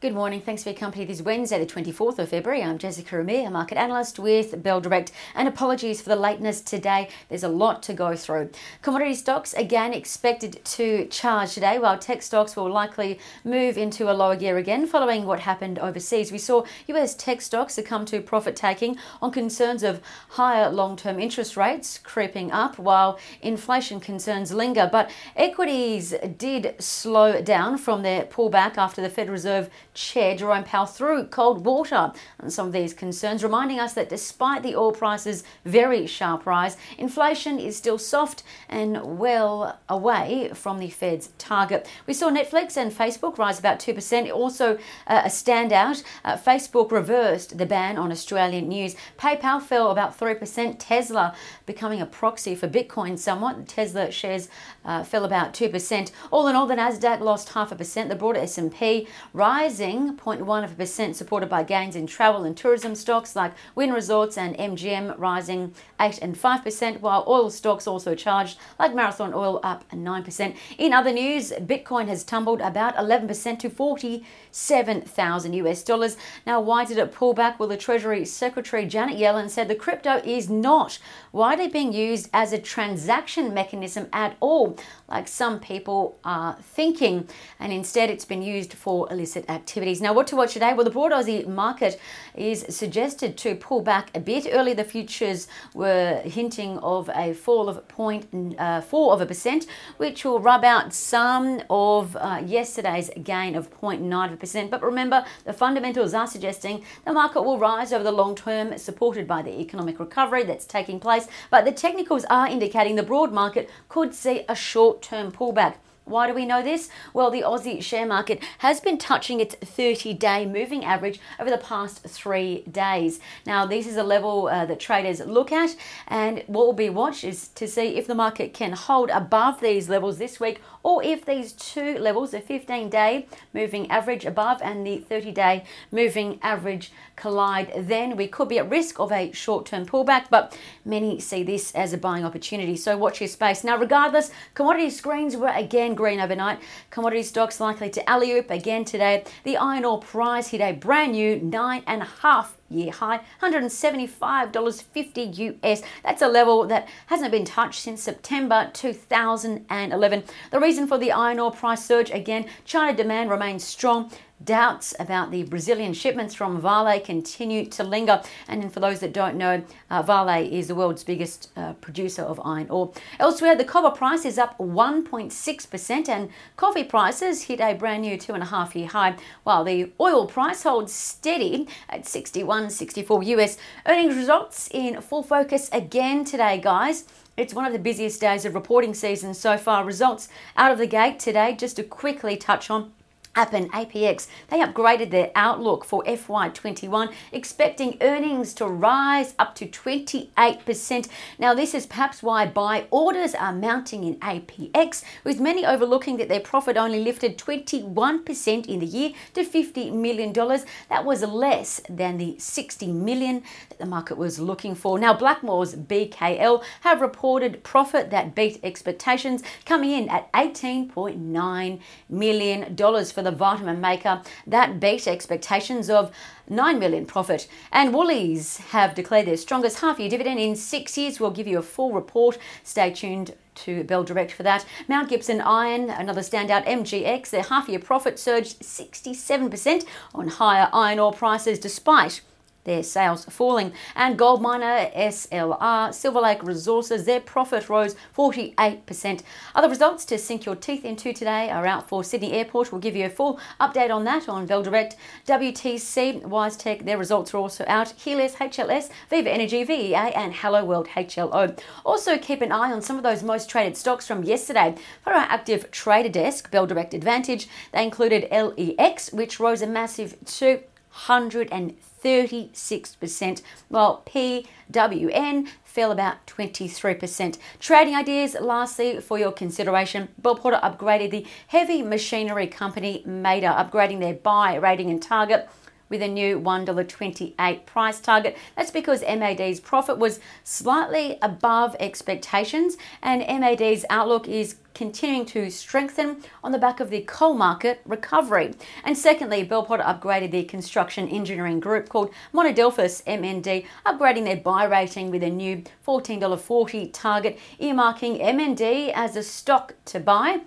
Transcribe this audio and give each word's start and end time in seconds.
Good 0.00 0.14
morning. 0.14 0.40
Thanks 0.40 0.62
for 0.62 0.70
your 0.70 0.78
company 0.78 1.04
this 1.04 1.20
Wednesday, 1.20 1.62
the 1.62 1.70
24th 1.70 2.18
of 2.18 2.30
February. 2.30 2.62
I'm 2.62 2.78
Jessica 2.78 3.20
Amir, 3.20 3.50
market 3.50 3.76
analyst 3.76 4.18
with 4.18 4.62
Bell 4.62 4.80
Direct. 4.80 5.12
And 5.34 5.46
apologies 5.46 6.00
for 6.00 6.08
the 6.08 6.16
lateness 6.16 6.62
today. 6.62 7.10
There's 7.28 7.42
a 7.42 7.50
lot 7.50 7.82
to 7.82 7.92
go 7.92 8.16
through. 8.16 8.48
Commodity 8.80 9.12
stocks 9.12 9.52
again 9.52 9.92
expected 9.92 10.64
to 10.64 11.04
charge 11.08 11.52
today, 11.52 11.78
while 11.78 11.98
tech 11.98 12.22
stocks 12.22 12.56
will 12.56 12.70
likely 12.72 13.18
move 13.44 13.76
into 13.76 14.10
a 14.10 14.14
lower 14.14 14.36
gear 14.36 14.56
again 14.56 14.86
following 14.86 15.26
what 15.26 15.40
happened 15.40 15.78
overseas. 15.78 16.32
We 16.32 16.38
saw 16.38 16.64
US 16.86 17.14
tech 17.14 17.42
stocks 17.42 17.74
succumb 17.74 18.06
to 18.06 18.22
profit 18.22 18.56
taking 18.56 18.96
on 19.20 19.30
concerns 19.30 19.82
of 19.82 20.00
higher 20.30 20.70
long 20.70 20.96
term 20.96 21.20
interest 21.20 21.58
rates 21.58 21.98
creeping 21.98 22.50
up 22.52 22.78
while 22.78 23.18
inflation 23.42 24.00
concerns 24.00 24.50
linger. 24.50 24.88
But 24.90 25.10
equities 25.36 26.14
did 26.38 26.76
slow 26.78 27.42
down 27.42 27.76
from 27.76 28.00
their 28.00 28.24
pullback 28.24 28.78
after 28.78 29.02
the 29.02 29.10
Federal 29.10 29.34
Reserve 29.34 29.68
Chair 29.94 30.36
Jerome 30.36 30.64
Powell 30.64 30.86
threw 30.86 31.24
cold 31.24 31.64
water 31.64 32.12
on 32.38 32.50
some 32.50 32.68
of 32.68 32.72
these 32.72 32.94
concerns, 32.94 33.42
reminding 33.42 33.80
us 33.80 33.94
that 33.94 34.08
despite 34.08 34.62
the 34.62 34.76
oil 34.76 34.92
price's 34.92 35.42
very 35.64 36.06
sharp 36.06 36.46
rise, 36.46 36.76
inflation 36.98 37.58
is 37.58 37.76
still 37.76 37.98
soft 37.98 38.42
and 38.68 39.18
well 39.18 39.78
away 39.88 40.50
from 40.54 40.78
the 40.78 40.90
Fed's 40.90 41.30
target. 41.38 41.88
We 42.06 42.14
saw 42.14 42.30
Netflix 42.30 42.76
and 42.76 42.92
Facebook 42.92 43.38
rise 43.38 43.58
about 43.58 43.80
2%. 43.80 44.32
Also, 44.32 44.76
uh, 45.06 45.22
a 45.24 45.28
standout, 45.28 46.02
uh, 46.24 46.36
Facebook 46.36 46.92
reversed 46.92 47.58
the 47.58 47.66
ban 47.66 47.98
on 47.98 48.12
Australian 48.12 48.68
news. 48.68 48.94
PayPal 49.18 49.60
fell 49.60 49.90
about 49.90 50.18
3%. 50.18 50.76
Tesla 50.78 51.34
becoming 51.66 52.00
a 52.00 52.06
proxy 52.06 52.54
for 52.54 52.68
Bitcoin 52.68 53.18
somewhat. 53.18 53.66
Tesla 53.66 54.10
shares 54.10 54.48
uh, 54.84 55.02
fell 55.02 55.24
about 55.24 55.52
2%. 55.52 56.10
All 56.30 56.46
in 56.46 56.54
all, 56.54 56.66
the 56.66 56.76
Nasdaq 56.76 57.20
lost 57.20 57.50
half 57.50 57.72
a 57.72 57.76
percent. 57.76 58.08
The 58.08 58.16
broader 58.16 58.40
S&P 58.40 59.08
rise 59.32 59.79
rising 59.80 60.14
0.1%, 60.14 61.14
supported 61.14 61.48
by 61.48 61.62
gains 61.62 61.96
in 61.96 62.06
travel 62.06 62.44
and 62.44 62.54
tourism 62.54 62.94
stocks 62.94 63.34
like 63.34 63.54
Wynn 63.74 63.94
Resorts 63.94 64.36
and 64.36 64.54
MGM 64.58 65.14
rising 65.18 65.74
8 65.98 66.18
and 66.20 66.36
5%, 66.36 67.00
while 67.00 67.24
oil 67.26 67.48
stocks 67.48 67.86
also 67.86 68.14
charged, 68.14 68.58
like 68.78 68.94
Marathon 68.94 69.32
Oil 69.32 69.58
up 69.62 69.88
9%. 69.90 70.56
In 70.76 70.92
other 70.92 71.12
news, 71.12 71.50
Bitcoin 71.52 72.08
has 72.08 72.24
tumbled 72.24 72.60
about 72.60 72.94
11% 72.96 73.58
to 73.60 73.70
47,000 73.70 75.52
US 75.54 75.82
dollars. 75.82 76.18
Now, 76.46 76.60
why 76.60 76.84
did 76.84 76.98
it 76.98 77.12
pull 77.12 77.32
back? 77.32 77.58
Well, 77.58 77.68
the 77.68 77.78
Treasury 77.78 78.26
Secretary 78.26 78.84
Janet 78.84 79.16
Yellen 79.16 79.48
said 79.48 79.68
the 79.68 79.74
crypto 79.74 80.20
is 80.24 80.50
not 80.50 80.98
widely 81.32 81.68
being 81.68 81.94
used 81.94 82.28
as 82.34 82.52
a 82.52 82.58
transaction 82.58 83.54
mechanism 83.54 84.08
at 84.12 84.36
all, 84.40 84.76
like 85.08 85.26
some 85.26 85.58
people 85.58 86.18
are 86.22 86.58
thinking, 86.60 87.26
and 87.58 87.72
instead 87.72 88.10
it's 88.10 88.26
been 88.26 88.42
used 88.42 88.74
for 88.74 89.10
illicit 89.10 89.48
activity 89.48 89.69
activities. 89.70 90.00
Now, 90.00 90.12
what 90.12 90.26
to 90.26 90.36
watch 90.36 90.54
today? 90.54 90.72
Well, 90.74 90.84
the 90.84 90.90
broad 90.90 91.12
Aussie 91.12 91.46
market 91.46 92.00
is 92.34 92.66
suggested 92.68 93.36
to 93.38 93.54
pull 93.54 93.82
back 93.82 94.10
a 94.16 94.20
bit. 94.20 94.48
Early, 94.50 94.74
the 94.74 94.82
futures 94.82 95.46
were 95.74 96.20
hinting 96.24 96.78
of 96.78 97.08
a 97.14 97.34
fall 97.34 97.68
of 97.68 97.86
0.4 97.86 98.56
uh, 98.58 99.12
of 99.12 99.20
a 99.20 99.26
percent, 99.26 99.66
which 99.96 100.24
will 100.24 100.40
rub 100.40 100.64
out 100.64 100.92
some 100.92 101.62
of 101.70 102.16
uh, 102.16 102.42
yesterday's 102.44 103.10
gain 103.22 103.54
of 103.54 103.70
0.9 103.70 104.26
of 104.26 104.32
a 104.32 104.36
percent. 104.36 104.72
But 104.72 104.82
remember, 104.82 105.24
the 105.44 105.52
fundamentals 105.52 106.14
are 106.14 106.26
suggesting 106.26 106.82
the 107.04 107.12
market 107.12 107.42
will 107.42 107.58
rise 107.58 107.92
over 107.92 108.02
the 108.02 108.10
long 108.10 108.34
term, 108.34 108.76
supported 108.76 109.28
by 109.28 109.40
the 109.42 109.60
economic 109.60 110.00
recovery 110.00 110.42
that's 110.42 110.64
taking 110.64 110.98
place. 110.98 111.28
But 111.48 111.64
the 111.64 111.72
technicals 111.72 112.24
are 112.24 112.48
indicating 112.48 112.96
the 112.96 113.04
broad 113.04 113.32
market 113.32 113.70
could 113.88 114.14
see 114.14 114.44
a 114.48 114.56
short 114.56 115.00
term 115.00 115.30
pullback. 115.30 115.76
Why 116.04 116.26
do 116.26 116.34
we 116.34 116.44
know 116.44 116.62
this? 116.62 116.88
Well, 117.14 117.30
the 117.30 117.42
Aussie 117.42 117.82
share 117.82 118.06
market 118.06 118.42
has 118.58 118.80
been 118.80 118.98
touching 118.98 119.38
its 119.38 119.54
30 119.54 120.14
day 120.14 120.44
moving 120.44 120.84
average 120.84 121.20
over 121.38 121.50
the 121.50 121.58
past 121.58 122.02
three 122.02 122.62
days. 122.70 123.20
Now, 123.46 123.64
this 123.66 123.86
is 123.86 123.96
a 123.96 124.02
level 124.02 124.48
uh, 124.48 124.66
that 124.66 124.80
traders 124.80 125.20
look 125.20 125.52
at, 125.52 125.76
and 126.08 126.42
what 126.46 126.66
will 126.66 126.72
be 126.72 126.90
watched 126.90 127.22
is 127.22 127.48
to 127.48 127.68
see 127.68 127.96
if 127.96 128.06
the 128.06 128.14
market 128.14 128.52
can 128.52 128.72
hold 128.72 129.10
above 129.10 129.60
these 129.60 129.88
levels 129.88 130.18
this 130.18 130.40
week 130.40 130.60
or 130.82 131.02
if 131.02 131.26
these 131.26 131.52
two 131.52 131.98
levels, 131.98 132.30
the 132.30 132.40
15 132.40 132.88
day 132.88 133.26
moving 133.52 133.90
average 133.90 134.24
above 134.24 134.62
and 134.62 134.86
the 134.86 134.98
30 134.98 135.32
day 135.32 135.64
moving 135.90 136.38
average 136.42 136.92
collide, 137.16 137.72
then 137.76 138.16
we 138.16 138.26
could 138.26 138.48
be 138.48 138.58
at 138.58 138.70
risk 138.70 138.98
of 138.98 139.12
a 139.12 139.30
short 139.32 139.66
term 139.66 139.84
pullback. 139.84 140.26
But 140.30 140.56
many 140.84 141.20
see 141.20 141.42
this 141.42 141.74
as 141.74 141.92
a 141.92 141.98
buying 141.98 142.24
opportunity. 142.24 142.76
So 142.76 142.96
watch 142.96 143.20
your 143.20 143.28
space. 143.28 143.62
Now, 143.62 143.76
regardless, 143.76 144.30
commodity 144.54 144.90
screens 144.90 145.36
were 145.36 145.48
again 145.48 145.89
green 145.94 146.20
overnight. 146.20 146.60
Commodity 146.90 147.22
stocks 147.22 147.60
likely 147.60 147.90
to 147.90 148.08
alley 148.08 148.32
oop 148.32 148.50
again 148.50 148.84
today. 148.84 149.24
The 149.44 149.56
iron 149.56 149.84
ore 149.84 150.00
price 150.00 150.48
hit 150.48 150.60
a 150.60 150.72
brand 150.72 151.12
new 151.12 151.40
nine 151.40 151.82
and 151.86 152.02
a 152.02 152.06
half 152.06 152.56
year 152.70 152.92
high, 152.92 153.20
$175.50 153.42 155.58
US. 155.62 155.82
That's 156.02 156.22
a 156.22 156.28
level 156.28 156.66
that 156.68 156.88
hasn't 157.06 157.32
been 157.32 157.44
touched 157.44 157.80
since 157.80 158.02
September 158.02 158.70
2011. 158.72 160.24
The 160.50 160.60
reason 160.60 160.86
for 160.86 160.96
the 160.98 161.12
iron 161.12 161.40
ore 161.40 161.50
price 161.50 161.84
surge 161.84 162.10
again, 162.10 162.46
China 162.64 162.96
demand 162.96 163.28
remains 163.30 163.64
strong 163.64 164.10
Doubts 164.42 164.94
about 164.98 165.30
the 165.30 165.42
Brazilian 165.42 165.92
shipments 165.92 166.34
from 166.34 166.62
Vale 166.62 166.98
continue 167.00 167.66
to 167.66 167.84
linger. 167.84 168.22
And 168.48 168.72
for 168.72 168.80
those 168.80 169.00
that 169.00 169.12
don't 169.12 169.36
know, 169.36 169.62
uh, 169.90 170.02
Vale 170.02 170.50
is 170.50 170.68
the 170.68 170.74
world's 170.74 171.04
biggest 171.04 171.50
uh, 171.56 171.74
producer 171.74 172.22
of 172.22 172.40
iron 172.42 172.70
ore. 172.70 172.92
Elsewhere, 173.18 173.54
the 173.54 173.64
copper 173.64 173.94
price 173.94 174.24
is 174.24 174.38
up 174.38 174.56
1.6%, 174.56 176.08
and 176.08 176.30
coffee 176.56 176.84
prices 176.84 177.42
hit 177.44 177.60
a 177.60 177.74
brand 177.74 178.00
new 178.00 178.16
two 178.16 178.32
and 178.32 178.42
a 178.42 178.46
half 178.46 178.74
year 178.74 178.88
high, 178.88 179.16
while 179.42 179.62
the 179.62 179.92
oil 180.00 180.26
price 180.26 180.62
holds 180.62 180.94
steady 180.94 181.68
at 181.90 182.04
61.64 182.04 183.26
US. 183.26 183.58
Earnings 183.84 184.16
results 184.16 184.70
in 184.72 185.02
full 185.02 185.22
focus 185.22 185.68
again 185.70 186.24
today, 186.24 186.58
guys. 186.58 187.04
It's 187.36 187.52
one 187.52 187.66
of 187.66 187.74
the 187.74 187.78
busiest 187.78 188.22
days 188.22 188.46
of 188.46 188.54
reporting 188.54 188.94
season 188.94 189.34
so 189.34 189.58
far. 189.58 189.84
Results 189.84 190.30
out 190.56 190.72
of 190.72 190.78
the 190.78 190.86
gate 190.86 191.18
today, 191.18 191.54
just 191.54 191.76
to 191.76 191.82
quickly 191.82 192.38
touch 192.38 192.70
on. 192.70 192.92
Appen 193.36 193.68
APX, 193.68 194.26
they 194.48 194.58
upgraded 194.58 195.10
their 195.10 195.30
outlook 195.36 195.84
for 195.84 196.02
FY21, 196.02 197.12
expecting 197.30 197.96
earnings 198.00 198.52
to 198.54 198.66
rise 198.66 199.34
up 199.38 199.54
to 199.54 199.66
28%. 199.66 201.08
Now, 201.38 201.54
this 201.54 201.72
is 201.72 201.86
perhaps 201.86 202.24
why 202.24 202.46
buy 202.46 202.86
orders 202.90 203.36
are 203.36 203.52
mounting 203.52 204.02
in 204.02 204.16
APX, 204.16 205.04
with 205.22 205.38
many 205.38 205.64
overlooking 205.64 206.16
that 206.16 206.28
their 206.28 206.40
profit 206.40 206.76
only 206.76 206.98
lifted 207.04 207.38
21% 207.38 208.66
in 208.66 208.80
the 208.80 208.86
year 208.86 209.12
to 209.34 209.44
$50 209.44 209.92
million. 209.92 210.32
That 210.32 211.04
was 211.04 211.22
less 211.22 211.80
than 211.88 212.18
the 212.18 212.36
60 212.36 212.92
million 212.92 213.44
that 213.68 213.78
the 213.78 213.86
market 213.86 214.18
was 214.18 214.40
looking 214.40 214.74
for. 214.74 214.98
Now, 214.98 215.14
Blackmores 215.16 215.86
BKL 215.86 216.64
have 216.80 217.00
reported 217.00 217.62
profit 217.62 218.10
that 218.10 218.34
beat 218.34 218.58
expectations, 218.64 219.44
coming 219.64 219.92
in 219.92 220.08
at 220.08 220.32
$18.9 220.32 221.80
million 222.08 222.76
for 222.76 223.19
for 223.20 223.30
the 223.30 223.36
vitamin 223.36 223.78
maker 223.82 224.22
that 224.46 224.80
beat 224.80 225.06
expectations 225.06 225.90
of 225.90 226.10
9 226.48 226.78
million 226.78 227.04
profit. 227.04 227.46
And 227.70 227.92
Woolies 227.92 228.56
have 228.70 228.94
declared 228.94 229.26
their 229.26 229.36
strongest 229.36 229.80
half 229.80 230.00
year 230.00 230.08
dividend 230.08 230.40
in 230.40 230.56
six 230.56 230.96
years. 230.96 231.20
We'll 231.20 231.30
give 231.30 231.46
you 231.46 231.58
a 231.58 231.62
full 231.62 231.92
report. 231.92 232.38
Stay 232.64 232.90
tuned 232.92 233.34
to 233.56 233.84
Bell 233.84 234.04
Direct 234.04 234.32
for 234.32 234.42
that. 234.44 234.64
Mount 234.88 235.10
Gibson 235.10 235.42
Iron, 235.42 235.90
another 235.90 236.22
standout, 236.22 236.64
MGX, 236.66 237.28
their 237.28 237.42
half 237.42 237.68
year 237.68 237.78
profit 237.78 238.18
surged 238.18 238.60
67% 238.60 239.84
on 240.14 240.28
higher 240.28 240.70
iron 240.72 240.98
ore 240.98 241.12
prices 241.12 241.58
despite 241.58 242.22
their 242.64 242.82
sales 242.82 243.24
falling. 243.24 243.72
And 243.94 244.18
gold 244.18 244.42
miner 244.42 244.90
SLR, 244.96 245.94
Silver 245.94 246.20
Lake 246.20 246.42
Resources, 246.42 247.04
their 247.04 247.20
profit 247.20 247.68
rose 247.68 247.96
48%. 248.16 249.22
Other 249.54 249.68
results 249.68 250.04
to 250.06 250.18
sink 250.18 250.44
your 250.44 250.56
teeth 250.56 250.84
into 250.84 251.12
today 251.12 251.50
are 251.50 251.66
out 251.66 251.88
for 251.88 252.04
Sydney 252.04 252.32
Airport. 252.32 252.72
We'll 252.72 252.80
give 252.80 252.96
you 252.96 253.06
a 253.06 253.10
full 253.10 253.40
update 253.60 253.90
on 253.90 254.04
that 254.04 254.28
on 254.28 254.46
Bell 254.46 254.62
Direct. 254.62 254.96
WTC, 255.26 256.22
WiseTech, 256.22 256.84
their 256.84 256.98
results 256.98 257.34
are 257.34 257.38
also 257.38 257.64
out. 257.66 257.88
Healius, 257.98 258.34
HLS, 258.34 258.90
Viva 259.08 259.30
Energy, 259.30 259.64
VEA, 259.64 259.94
and 259.94 260.34
Hello 260.34 260.64
World, 260.64 260.88
HLO. 260.88 261.58
Also, 261.84 262.18
keep 262.18 262.42
an 262.42 262.52
eye 262.52 262.72
on 262.72 262.82
some 262.82 262.96
of 262.96 263.02
those 263.02 263.22
most 263.22 263.48
traded 263.48 263.76
stocks 263.76 264.06
from 264.06 264.24
yesterday. 264.24 264.74
For 265.02 265.12
our 265.12 265.26
active 265.28 265.70
trader 265.70 266.08
desk, 266.08 266.50
Bell 266.50 266.66
Direct 266.66 266.94
Advantage, 266.94 267.48
they 267.72 267.82
included 267.82 268.28
LEX, 268.30 269.12
which 269.12 269.40
rose 269.40 269.62
a 269.62 269.66
massive 269.66 270.16
230 270.24 271.76
36%, 272.02 273.42
while 273.68 274.02
PWN 274.06 275.48
fell 275.64 275.92
about 275.92 276.26
23%. 276.26 277.38
Trading 277.58 277.94
ideas, 277.94 278.36
lastly, 278.40 279.00
for 279.00 279.18
your 279.18 279.32
consideration, 279.32 280.08
Bell 280.18 280.36
Potter 280.36 280.60
upgraded 280.62 281.10
the 281.10 281.26
heavy 281.48 281.82
machinery 281.82 282.46
company 282.46 283.04
Mader, 283.06 283.54
upgrading 283.54 284.00
their 284.00 284.14
buy 284.14 284.56
rating 284.56 284.90
and 284.90 285.00
target 285.00 285.48
with 285.90 286.00
a 286.00 286.08
new 286.08 286.40
$1.28 286.40 287.66
price 287.66 288.00
target. 288.00 288.38
That's 288.56 288.70
because 288.70 289.02
MAD's 289.02 289.60
profit 289.60 289.98
was 289.98 290.20
slightly 290.44 291.18
above 291.20 291.76
expectations, 291.78 292.78
and 293.02 293.20
MAD's 293.40 293.84
outlook 293.90 294.26
is 294.28 294.56
continuing 294.72 295.26
to 295.26 295.50
strengthen 295.50 296.22
on 296.42 296.52
the 296.52 296.58
back 296.58 296.80
of 296.80 296.90
the 296.90 297.02
coal 297.02 297.34
market 297.34 297.82
recovery. 297.84 298.54
And 298.84 298.96
secondly, 298.96 299.42
Bell 299.42 299.64
Potter 299.64 299.82
upgraded 299.82 300.30
the 300.30 300.44
construction 300.44 301.08
engineering 301.08 301.60
group 301.60 301.88
called 301.88 302.14
Monadelphous 302.32 303.02
MND, 303.04 303.66
upgrading 303.84 304.24
their 304.24 304.36
buy 304.36 304.64
rating 304.64 305.10
with 305.10 305.22
a 305.22 305.28
new 305.28 305.64
$14.40 305.86 306.90
target, 306.92 307.38
earmarking 307.60 308.22
MND 308.22 308.92
as 308.94 309.16
a 309.16 309.22
stock 309.22 309.74
to 309.86 309.98
buy 309.98 310.40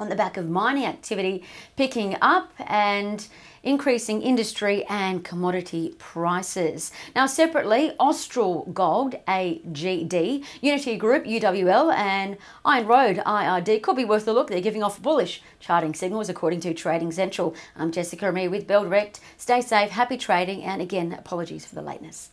on 0.00 0.08
the 0.08 0.16
back 0.16 0.36
of 0.36 0.48
mining 0.48 0.84
activity 0.84 1.44
picking 1.76 2.16
up 2.22 2.52
and 2.66 3.26
increasing 3.62 4.22
industry 4.22 4.84
and 4.84 5.24
commodity 5.24 5.94
prices. 5.98 6.90
Now, 7.14 7.26
separately, 7.26 7.92
Austral 7.98 8.66
Gold, 8.72 9.16
AGD, 9.26 10.44
Uniti 10.62 10.98
Group, 10.98 11.24
UWL, 11.24 11.92
and 11.94 12.36
Iron 12.64 12.86
Road, 12.86 13.16
IRD, 13.18 13.82
could 13.82 13.96
be 13.96 14.04
worth 14.04 14.28
a 14.28 14.32
look. 14.32 14.48
They're 14.48 14.60
giving 14.60 14.82
off 14.82 15.02
bullish 15.02 15.42
charting 15.60 15.94
signals 15.94 16.28
according 16.28 16.60
to 16.60 16.74
Trading 16.74 17.12
Central. 17.12 17.54
I'm 17.76 17.92
Jessica 17.92 18.28
Amir 18.28 18.50
with 18.50 18.66
Bell 18.66 18.84
Direct. 18.84 19.20
Stay 19.36 19.60
safe, 19.60 19.90
happy 19.90 20.16
trading, 20.16 20.62
and 20.62 20.80
again, 20.80 21.12
apologies 21.12 21.66
for 21.66 21.74
the 21.74 21.82
lateness. 21.82 22.30